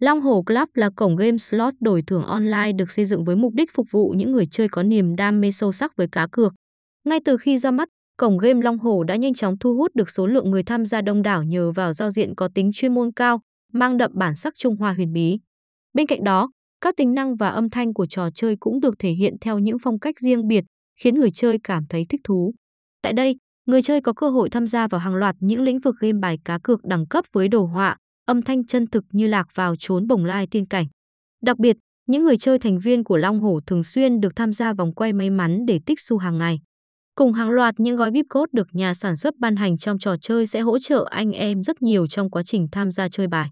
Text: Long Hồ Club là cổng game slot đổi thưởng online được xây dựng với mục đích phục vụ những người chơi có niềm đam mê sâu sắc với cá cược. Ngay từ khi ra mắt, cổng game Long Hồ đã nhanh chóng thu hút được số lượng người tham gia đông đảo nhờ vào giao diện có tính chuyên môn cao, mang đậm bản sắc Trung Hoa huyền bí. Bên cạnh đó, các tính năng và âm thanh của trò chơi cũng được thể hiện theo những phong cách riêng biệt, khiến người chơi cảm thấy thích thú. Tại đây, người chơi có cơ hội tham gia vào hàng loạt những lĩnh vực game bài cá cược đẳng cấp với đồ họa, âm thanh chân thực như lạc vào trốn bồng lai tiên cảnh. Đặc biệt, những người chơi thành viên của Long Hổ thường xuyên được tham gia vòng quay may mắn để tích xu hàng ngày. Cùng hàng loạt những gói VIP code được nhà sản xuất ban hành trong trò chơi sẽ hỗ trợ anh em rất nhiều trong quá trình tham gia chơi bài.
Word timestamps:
Long 0.00 0.20
Hồ 0.20 0.42
Club 0.42 0.68
là 0.74 0.90
cổng 0.96 1.16
game 1.16 1.38
slot 1.38 1.74
đổi 1.80 2.02
thưởng 2.02 2.22
online 2.22 2.72
được 2.72 2.90
xây 2.90 3.04
dựng 3.04 3.24
với 3.24 3.36
mục 3.36 3.54
đích 3.54 3.74
phục 3.74 3.86
vụ 3.90 4.14
những 4.16 4.32
người 4.32 4.46
chơi 4.46 4.68
có 4.68 4.82
niềm 4.82 5.16
đam 5.16 5.40
mê 5.40 5.50
sâu 5.50 5.72
sắc 5.72 5.96
với 5.96 6.08
cá 6.12 6.26
cược. 6.32 6.54
Ngay 7.04 7.20
từ 7.24 7.36
khi 7.36 7.58
ra 7.58 7.70
mắt, 7.70 7.88
cổng 8.16 8.38
game 8.38 8.62
Long 8.62 8.78
Hồ 8.78 9.04
đã 9.04 9.16
nhanh 9.16 9.34
chóng 9.34 9.58
thu 9.58 9.74
hút 9.74 9.90
được 9.94 10.10
số 10.10 10.26
lượng 10.26 10.50
người 10.50 10.62
tham 10.62 10.84
gia 10.84 11.00
đông 11.00 11.22
đảo 11.22 11.42
nhờ 11.42 11.72
vào 11.72 11.92
giao 11.92 12.10
diện 12.10 12.34
có 12.34 12.48
tính 12.54 12.70
chuyên 12.74 12.94
môn 12.94 13.12
cao, 13.12 13.40
mang 13.72 13.96
đậm 13.96 14.10
bản 14.14 14.36
sắc 14.36 14.54
Trung 14.56 14.76
Hoa 14.76 14.92
huyền 14.92 15.12
bí. 15.12 15.38
Bên 15.94 16.06
cạnh 16.06 16.24
đó, 16.24 16.50
các 16.80 16.94
tính 16.96 17.14
năng 17.14 17.36
và 17.36 17.48
âm 17.48 17.70
thanh 17.70 17.94
của 17.94 18.06
trò 18.06 18.28
chơi 18.34 18.56
cũng 18.60 18.80
được 18.80 18.94
thể 18.98 19.10
hiện 19.10 19.36
theo 19.40 19.58
những 19.58 19.76
phong 19.82 19.98
cách 19.98 20.14
riêng 20.20 20.48
biệt, 20.48 20.64
khiến 21.00 21.14
người 21.14 21.30
chơi 21.30 21.58
cảm 21.64 21.84
thấy 21.88 22.04
thích 22.08 22.20
thú. 22.24 22.54
Tại 23.02 23.12
đây, 23.12 23.36
người 23.66 23.82
chơi 23.82 24.00
có 24.00 24.12
cơ 24.12 24.30
hội 24.30 24.50
tham 24.50 24.66
gia 24.66 24.88
vào 24.88 24.98
hàng 24.98 25.14
loạt 25.14 25.36
những 25.40 25.62
lĩnh 25.62 25.80
vực 25.80 25.94
game 26.00 26.18
bài 26.22 26.38
cá 26.44 26.58
cược 26.62 26.84
đẳng 26.84 27.06
cấp 27.06 27.24
với 27.32 27.48
đồ 27.48 27.64
họa, 27.64 27.96
âm 28.26 28.42
thanh 28.42 28.66
chân 28.66 28.86
thực 28.86 29.04
như 29.12 29.26
lạc 29.26 29.46
vào 29.54 29.74
trốn 29.78 30.06
bồng 30.06 30.24
lai 30.24 30.46
tiên 30.50 30.66
cảnh. 30.66 30.86
Đặc 31.42 31.58
biệt, 31.58 31.76
những 32.06 32.24
người 32.24 32.36
chơi 32.36 32.58
thành 32.58 32.78
viên 32.78 33.04
của 33.04 33.16
Long 33.16 33.40
Hổ 33.40 33.60
thường 33.66 33.82
xuyên 33.82 34.20
được 34.20 34.36
tham 34.36 34.52
gia 34.52 34.72
vòng 34.72 34.94
quay 34.94 35.12
may 35.12 35.30
mắn 35.30 35.66
để 35.66 35.80
tích 35.86 36.00
xu 36.00 36.18
hàng 36.18 36.38
ngày. 36.38 36.60
Cùng 37.14 37.32
hàng 37.32 37.50
loạt 37.50 37.74
những 37.78 37.96
gói 37.96 38.10
VIP 38.10 38.26
code 38.34 38.50
được 38.52 38.66
nhà 38.72 38.94
sản 38.94 39.16
xuất 39.16 39.34
ban 39.38 39.56
hành 39.56 39.78
trong 39.78 39.98
trò 39.98 40.16
chơi 40.20 40.46
sẽ 40.46 40.60
hỗ 40.60 40.78
trợ 40.78 41.08
anh 41.10 41.32
em 41.32 41.62
rất 41.62 41.82
nhiều 41.82 42.06
trong 42.06 42.30
quá 42.30 42.42
trình 42.42 42.68
tham 42.72 42.90
gia 42.90 43.08
chơi 43.08 43.26
bài. 43.26 43.50